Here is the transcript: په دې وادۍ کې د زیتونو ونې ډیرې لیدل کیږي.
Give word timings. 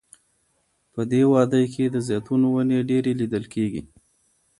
په 0.93 1.01
دې 1.11 1.21
وادۍ 1.31 1.65
کې 1.73 1.83
د 1.89 1.97
زیتونو 2.07 2.47
ونې 2.55 2.79
ډیرې 2.89 3.13
لیدل 3.21 3.43
کیږي. 3.53 3.81